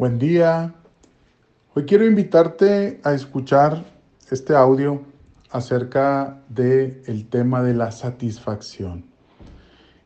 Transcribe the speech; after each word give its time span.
Buen 0.00 0.18
día. 0.18 0.72
Hoy 1.74 1.84
quiero 1.84 2.06
invitarte 2.06 3.02
a 3.04 3.12
escuchar 3.12 3.84
este 4.30 4.56
audio 4.56 5.02
acerca 5.50 6.40
del 6.48 7.02
el 7.04 7.28
tema 7.28 7.62
de 7.62 7.74
la 7.74 7.92
satisfacción 7.92 9.04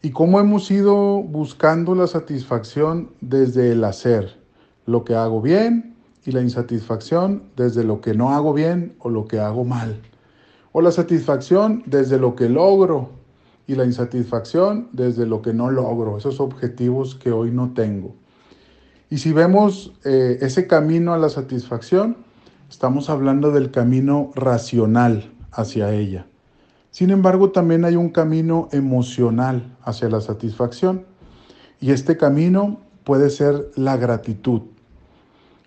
y 0.03 0.11
cómo 0.11 0.41
hemos 0.41 0.69
ido 0.73 1.23
buscando 1.23 1.95
la 1.95 2.09
satisfacción 2.09 3.13
desde 3.21 3.71
el 3.71 3.85
hacer, 3.85 4.37
lo 4.85 5.05
que 5.05 5.15
hago 5.15 5.41
bien 5.41 5.95
y 6.27 6.33
la 6.33 6.41
insatisfacción 6.41 7.45
desde 7.55 7.85
lo 7.85 8.01
que 8.01 8.15
no 8.15 8.35
hago 8.35 8.53
bien 8.53 8.97
o 8.99 9.11
lo 9.11 9.29
que 9.29 9.39
hago 9.39 9.65
mal, 9.65 10.03
o 10.73 10.81
la 10.81 10.91
satisfacción 10.91 11.85
desde 11.87 12.19
lo 12.19 12.35
que 12.35 12.49
logro 12.49 13.11
y 13.69 13.77
la 13.77 13.85
insatisfacción 13.85 14.89
desde 14.91 15.25
lo 15.25 15.41
que 15.41 15.55
no 15.55 15.71
logro, 15.71 16.19
esos 16.19 16.41
objetivos 16.41 17.15
que 17.15 17.31
hoy 17.31 17.53
no 17.53 17.75
tengo. 17.75 18.17
Y 19.15 19.19
si 19.19 19.33
vemos 19.33 19.93
eh, 20.05 20.39
ese 20.41 20.67
camino 20.67 21.15
a 21.15 21.19
la 21.19 21.29
satisfacción, 21.29 22.17
estamos 22.69 23.09
hablando 23.09 23.53
del 23.53 23.71
camino 23.71 24.33
racional 24.35 25.33
hacia 25.53 25.93
ella. 25.93 26.27
Sin 26.91 27.11
embargo, 27.11 27.53
también 27.53 27.85
hay 27.85 27.95
un 27.95 28.09
camino 28.09 28.69
emocional 28.73 29.77
hacia 29.85 30.09
la 30.09 30.21
satisfacción. 30.21 31.05
Y 31.81 31.93
este 31.93 32.17
camino 32.17 32.81
puede 33.05 33.31
ser 33.31 33.71
la 33.77 33.97
gratitud. 33.97 34.63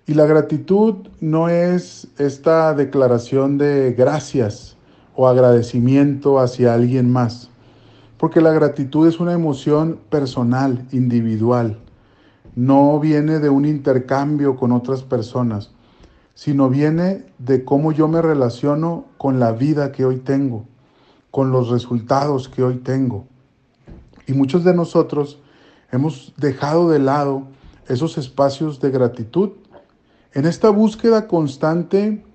Y 0.06 0.16
la 0.16 0.26
gratitud 0.26 1.08
no 1.22 1.48
es 1.48 2.10
esta 2.18 2.74
declaración 2.74 3.58
de 3.58 3.94
gracias 3.98 4.76
o 5.16 5.26
agradecimiento 5.26 6.40
hacia 6.40 6.74
alguien 6.74 7.10
más, 7.10 7.50
porque 8.18 8.42
la 8.42 8.52
gratitud 8.52 9.08
es 9.08 9.22
una 9.22 9.32
emoción 9.32 10.02
personal, 10.10 10.86
individual 10.92 11.80
no 12.58 13.00
viene 13.00 13.38
de 13.38 13.52
un 13.52 13.66
intercambio 13.66 14.56
con 14.56 14.72
otras 14.72 15.04
personas, 15.04 15.70
sino 16.34 16.72
viene 16.72 17.24
de 17.38 17.64
cómo 17.64 17.92
yo 17.92 18.08
me 18.08 18.20
relaciono 18.20 19.06
con 19.20 19.40
la 19.40 19.52
vida 19.52 19.92
que 19.92 20.06
hoy 20.06 20.18
tengo, 20.18 20.66
con 21.30 21.52
los 21.52 21.70
resultados 21.70 22.50
que 22.50 22.64
hoy 22.64 22.78
tengo. 22.78 23.28
Y 24.26 24.34
muchos 24.34 24.64
de 24.64 24.74
nosotros 24.74 25.40
hemos 25.92 26.34
dejado 26.38 26.90
de 26.90 26.98
lado 26.98 27.44
esos 27.88 28.18
espacios 28.18 28.80
de 28.80 28.90
gratitud 28.90 29.52
en 30.34 30.48
esta 30.48 30.72
búsqueda 30.72 31.28
constante 31.28 32.26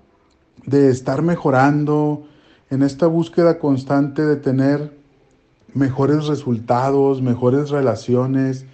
de 0.65 0.89
estar 0.89 1.21
mejorando, 1.21 2.23
en 2.69 2.81
esta 2.81 3.07
búsqueda 3.07 3.59
constante 3.59 4.25
de 4.25 4.37
tener 4.37 4.97
mejores 5.73 6.27
resultados, 6.27 7.21
mejores 7.21 7.71
relaciones, 7.71 8.65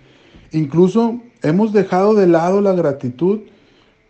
incluso 0.52 1.20
Hemos 1.42 1.72
dejado 1.72 2.16
de 2.16 2.28
lado 2.28 2.60
la 2.60 2.74
gratitud 2.74 3.40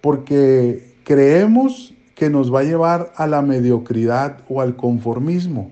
porque 0.01 0.95
creemos 1.03 1.93
que 2.15 2.29
nos 2.29 2.53
va 2.53 2.61
a 2.61 2.63
llevar 2.63 3.13
a 3.15 3.27
la 3.27 3.41
mediocridad 3.41 4.39
o 4.49 4.61
al 4.61 4.75
conformismo. 4.75 5.71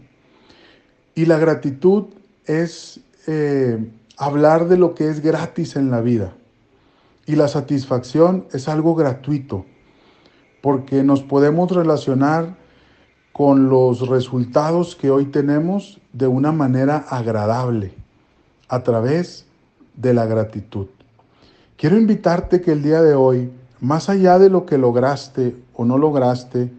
Y 1.15 1.25
la 1.25 1.39
gratitud 1.39 2.05
es 2.45 2.99
eh, 3.25 3.89
hablar 4.17 4.67
de 4.67 4.77
lo 4.77 4.93
que 4.93 5.09
es 5.09 5.19
gratis 5.21 5.75
en 5.75 5.89
la 5.89 6.01
vida. 6.01 6.33
Y 7.25 7.35
la 7.35 7.47
satisfacción 7.47 8.45
es 8.53 8.67
algo 8.69 8.95
gratuito, 8.95 9.65
porque 10.61 11.03
nos 11.03 11.23
podemos 11.23 11.71
relacionar 11.71 12.55
con 13.33 13.67
los 13.67 14.07
resultados 14.07 14.95
que 14.95 15.11
hoy 15.11 15.25
tenemos 15.25 15.99
de 16.13 16.27
una 16.27 16.51
manera 16.51 16.97
agradable, 17.09 17.93
a 18.69 18.83
través 18.83 19.45
de 19.95 20.13
la 20.13 20.25
gratitud. 20.25 20.87
Quiero 21.77 21.95
invitarte 21.95 22.59
que 22.59 22.71
el 22.71 22.81
día 22.81 23.03
de 23.03 23.13
hoy, 23.13 23.51
más 23.79 24.09
allá 24.09 24.39
de 24.39 24.49
lo 24.49 24.65
que 24.65 24.79
lograste 24.79 25.55
o 25.75 25.85
no 25.85 25.99
lograste 25.99 26.71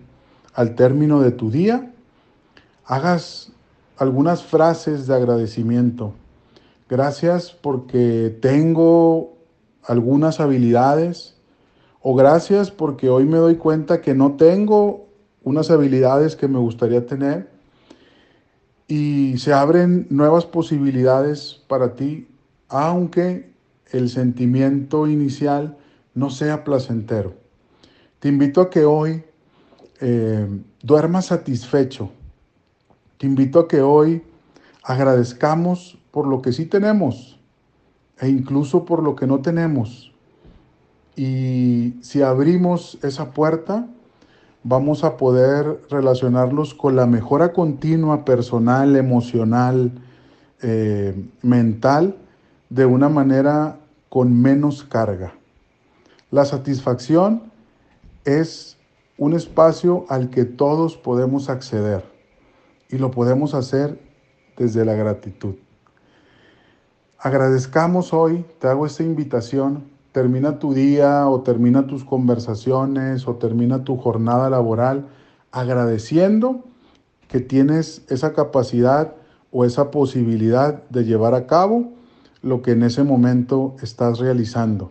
al 0.54 0.74
término 0.74 1.20
de 1.20 1.30
tu 1.30 1.52
día, 1.52 1.92
hagas 2.84 3.52
algunas 3.96 4.42
frases 4.42 5.06
de 5.06 5.14
agradecimiento. 5.14 6.14
Gracias 6.88 7.52
porque 7.52 8.36
tengo 8.42 9.36
algunas 9.84 10.40
habilidades 10.40 11.36
o 12.02 12.16
gracias 12.16 12.72
porque 12.72 13.08
hoy 13.08 13.24
me 13.24 13.38
doy 13.38 13.54
cuenta 13.54 14.00
que 14.00 14.14
no 14.14 14.32
tengo 14.32 15.06
unas 15.44 15.70
habilidades 15.70 16.34
que 16.34 16.48
me 16.48 16.58
gustaría 16.58 17.06
tener 17.06 17.48
y 18.88 19.38
se 19.38 19.52
abren 19.52 20.08
nuevas 20.10 20.44
posibilidades 20.44 21.62
para 21.68 21.94
ti, 21.94 22.26
aunque 22.68 23.56
el 23.92 24.08
sentimiento 24.08 25.06
inicial 25.06 25.76
no 26.14 26.30
sea 26.30 26.64
placentero. 26.64 27.34
Te 28.20 28.28
invito 28.28 28.60
a 28.60 28.70
que 28.70 28.84
hoy 28.84 29.24
eh, 30.00 30.46
duermas 30.82 31.26
satisfecho. 31.26 32.10
Te 33.16 33.26
invito 33.26 33.60
a 33.60 33.68
que 33.68 33.80
hoy 33.80 34.22
agradezcamos 34.82 35.98
por 36.10 36.26
lo 36.26 36.42
que 36.42 36.52
sí 36.52 36.66
tenemos 36.66 37.38
e 38.20 38.28
incluso 38.28 38.84
por 38.84 39.02
lo 39.02 39.14
que 39.14 39.26
no 39.26 39.40
tenemos. 39.40 40.12
Y 41.16 41.96
si 42.00 42.22
abrimos 42.22 42.98
esa 43.02 43.32
puerta, 43.32 43.88
vamos 44.62 45.04
a 45.04 45.16
poder 45.16 45.80
relacionarlos 45.90 46.74
con 46.74 46.96
la 46.96 47.06
mejora 47.06 47.52
continua 47.52 48.24
personal, 48.24 48.96
emocional, 48.96 49.92
eh, 50.62 51.14
mental, 51.42 52.16
de 52.70 52.86
una 52.86 53.08
manera 53.08 53.78
con 54.08 54.40
menos 54.40 54.84
carga. 54.84 55.32
La 56.30 56.44
satisfacción 56.44 57.50
es 58.24 58.76
un 59.16 59.34
espacio 59.34 60.04
al 60.08 60.30
que 60.30 60.44
todos 60.44 60.96
podemos 60.96 61.48
acceder 61.48 62.04
y 62.88 62.98
lo 62.98 63.10
podemos 63.10 63.54
hacer 63.54 64.00
desde 64.56 64.84
la 64.84 64.94
gratitud. 64.94 65.54
Agradezcamos 67.18 68.12
hoy, 68.12 68.44
te 68.60 68.68
hago 68.68 68.86
esta 68.86 69.02
invitación, 69.02 69.84
termina 70.12 70.58
tu 70.58 70.72
día 70.72 71.28
o 71.28 71.40
termina 71.42 71.86
tus 71.86 72.04
conversaciones 72.04 73.26
o 73.26 73.36
termina 73.36 73.84
tu 73.84 73.96
jornada 73.96 74.50
laboral 74.50 75.08
agradeciendo 75.50 76.64
que 77.28 77.40
tienes 77.40 78.04
esa 78.08 78.32
capacidad 78.34 79.14
o 79.50 79.64
esa 79.64 79.90
posibilidad 79.90 80.82
de 80.90 81.04
llevar 81.04 81.34
a 81.34 81.46
cabo 81.46 81.92
lo 82.42 82.62
que 82.62 82.72
en 82.72 82.82
ese 82.82 83.04
momento 83.04 83.76
estás 83.82 84.18
realizando. 84.18 84.90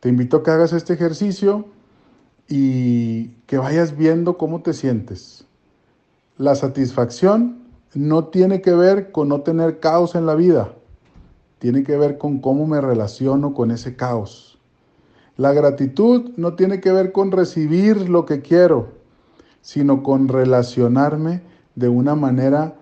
Te 0.00 0.08
invito 0.08 0.38
a 0.38 0.42
que 0.42 0.50
hagas 0.50 0.72
este 0.72 0.94
ejercicio 0.94 1.66
y 2.48 3.28
que 3.46 3.58
vayas 3.58 3.96
viendo 3.96 4.36
cómo 4.36 4.62
te 4.62 4.72
sientes. 4.72 5.44
La 6.38 6.54
satisfacción 6.54 7.62
no 7.94 8.26
tiene 8.26 8.60
que 8.60 8.74
ver 8.74 9.10
con 9.10 9.28
no 9.28 9.40
tener 9.40 9.80
caos 9.80 10.14
en 10.14 10.26
la 10.26 10.34
vida, 10.34 10.72
tiene 11.58 11.82
que 11.82 11.96
ver 11.96 12.18
con 12.18 12.40
cómo 12.40 12.66
me 12.66 12.80
relaciono 12.80 13.54
con 13.54 13.70
ese 13.70 13.96
caos. 13.96 14.58
La 15.36 15.52
gratitud 15.52 16.30
no 16.36 16.54
tiene 16.54 16.80
que 16.80 16.92
ver 16.92 17.12
con 17.12 17.30
recibir 17.30 18.08
lo 18.08 18.26
que 18.26 18.42
quiero, 18.42 18.88
sino 19.60 20.02
con 20.02 20.28
relacionarme 20.28 21.42
de 21.74 21.88
una 21.88 22.14
manera 22.14 22.74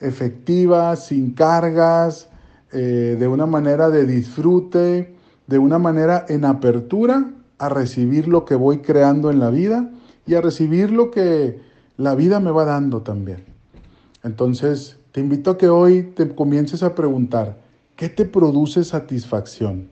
efectiva, 0.00 0.96
sin 0.96 1.32
cargas, 1.32 2.28
eh, 2.72 3.16
de 3.18 3.28
una 3.28 3.46
manera 3.46 3.90
de 3.90 4.06
disfrute, 4.06 5.14
de 5.46 5.58
una 5.58 5.78
manera 5.78 6.24
en 6.28 6.44
apertura 6.44 7.30
a 7.58 7.68
recibir 7.68 8.28
lo 8.28 8.44
que 8.44 8.54
voy 8.54 8.78
creando 8.78 9.30
en 9.30 9.38
la 9.38 9.50
vida 9.50 9.90
y 10.26 10.34
a 10.34 10.40
recibir 10.40 10.90
lo 10.90 11.10
que 11.10 11.60
la 11.96 12.14
vida 12.14 12.40
me 12.40 12.50
va 12.50 12.64
dando 12.64 13.02
también. 13.02 13.44
Entonces, 14.22 14.98
te 15.12 15.20
invito 15.20 15.52
a 15.52 15.58
que 15.58 15.68
hoy 15.68 16.02
te 16.02 16.34
comiences 16.34 16.82
a 16.82 16.94
preguntar, 16.94 17.60
¿qué 17.94 18.08
te 18.08 18.24
produce 18.24 18.82
satisfacción? 18.82 19.90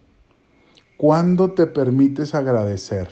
¿Cuándo 0.97 1.53
te 1.53 1.67
permites 1.67 2.35
agradecer? 2.35 3.09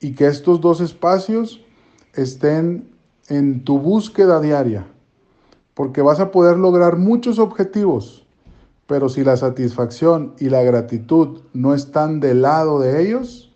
Y 0.00 0.12
que 0.14 0.26
estos 0.26 0.60
dos 0.60 0.80
espacios 0.80 1.64
estén 2.14 2.90
en 3.28 3.64
tu 3.64 3.78
búsqueda 3.78 4.40
diaria, 4.40 4.86
porque 5.74 6.02
vas 6.02 6.20
a 6.20 6.30
poder 6.30 6.56
lograr 6.56 6.96
muchos 6.96 7.38
objetivos, 7.38 8.26
pero 8.86 9.08
si 9.08 9.24
la 9.24 9.36
satisfacción 9.36 10.34
y 10.38 10.50
la 10.50 10.62
gratitud 10.62 11.40
no 11.52 11.74
están 11.74 12.20
del 12.20 12.42
lado 12.42 12.80
de 12.80 13.02
ellos, 13.02 13.52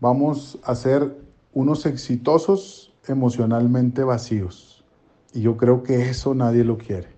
vamos 0.00 0.58
a 0.62 0.74
ser 0.74 1.16
unos 1.52 1.86
exitosos 1.86 2.92
emocionalmente 3.08 4.04
vacíos. 4.04 4.84
Y 5.32 5.40
yo 5.42 5.56
creo 5.56 5.82
que 5.82 6.08
eso 6.10 6.34
nadie 6.34 6.62
lo 6.62 6.78
quiere. 6.78 7.08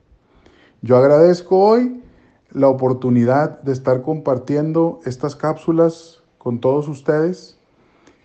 Yo 0.82 0.96
agradezco 0.96 1.58
hoy 1.58 2.02
la 2.50 2.68
oportunidad 2.68 3.60
de 3.62 3.72
estar 3.72 4.02
compartiendo 4.02 5.00
estas 5.04 5.34
cápsulas 5.34 6.22
con 6.38 6.60
todos 6.60 6.88
ustedes 6.88 7.58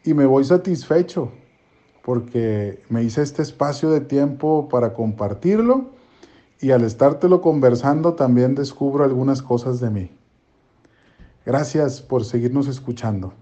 y 0.03 0.13
me 0.13 0.25
voy 0.25 0.43
satisfecho 0.43 1.31
porque 2.09 2.81
me 2.89 3.03
hice 3.03 3.21
este 3.21 3.43
espacio 3.43 3.91
de 3.91 4.01
tiempo 4.01 4.67
para 4.67 4.95
compartirlo 4.95 5.91
y 6.59 6.71
al 6.71 6.83
estártelo 6.83 7.39
conversando 7.39 8.15
también 8.15 8.55
descubro 8.55 9.03
algunas 9.03 9.43
cosas 9.43 9.79
de 9.79 9.91
mí. 9.91 10.11
Gracias 11.45 12.01
por 12.01 12.25
seguirnos 12.25 12.65
escuchando. 12.65 13.35